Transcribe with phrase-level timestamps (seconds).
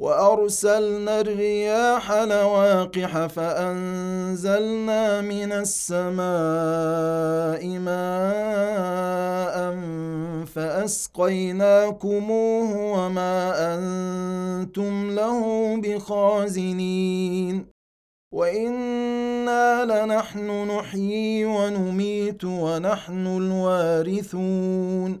[0.00, 6.20] وأرسلنا الرياح لواقح فأنزلنا من السماء
[7.78, 9.56] ماء
[10.46, 11.96] فأسقيناكموه
[12.76, 15.40] وما أنتم له
[15.76, 17.66] بخازنين.
[18.32, 25.20] وإنا لنحن نحيي ونميت ونحن الوارثون.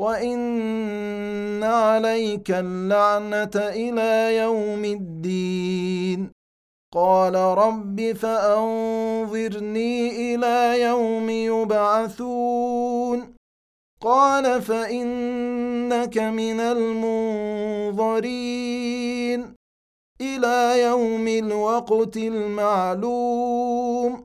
[0.00, 6.32] وان عليك اللعنه إلى يوم الدين.
[6.94, 13.34] قال رب فانظرني إلى يوم يبعثون.
[14.00, 18.20] قال فانك من المنظرين.
[20.20, 24.24] إلى يوم الوقت المعلوم.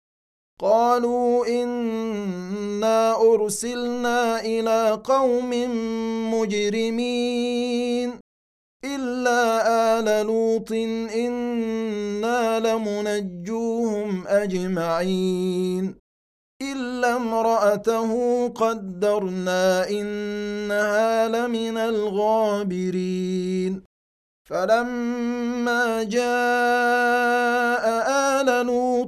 [0.61, 5.49] قالوا إنا أرسلنا إلى قوم
[6.33, 8.19] مجرمين
[8.85, 9.39] إلا
[9.99, 10.71] آل لوط
[11.15, 15.95] إنا لمنجوهم أجمعين
[16.61, 18.11] إلا امرأته
[18.47, 23.31] قدرنا إنها لمن الغابرين
[24.49, 27.85] فلما جاء
[28.41, 28.90] آل لوط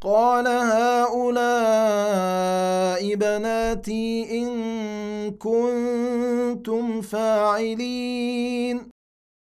[0.00, 1.48] قال هؤلاء
[3.14, 4.50] بناتي إن
[5.30, 8.90] كنتم فاعلين.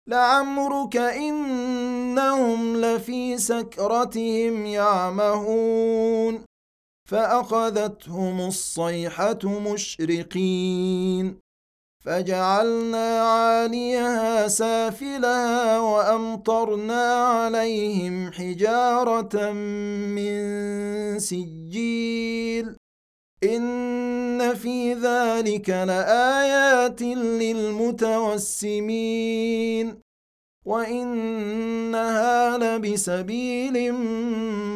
[0.07, 6.45] لعمرك إنهم لفي سكرتهم يعمهون.
[7.09, 11.39] فأخذتهم الصيحة مشرقين.
[12.05, 20.43] فجعلنا عاليها سافلها وأمطرنا عليهم حجارة من
[21.19, 22.75] سجيل.
[23.43, 28.43] إن في ذلك لآيات للمتوسمين.
[30.65, 33.93] وإنها لبسبيل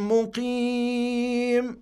[0.08, 1.82] مقيم.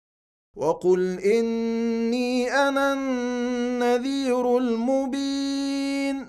[0.61, 6.27] وقل إني أنا النذير المبين.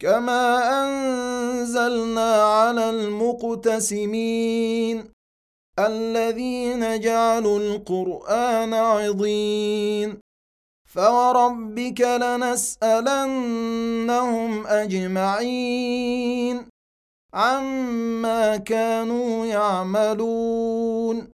[0.00, 0.44] كما
[0.84, 5.04] أنزلنا على المقتسمين
[5.78, 10.18] الذين جعلوا القرآن عضين.
[10.94, 13.06] فوربك لنسألنهم
[14.66, 16.66] أجمعين
[17.34, 21.33] عما كانوا يعملون.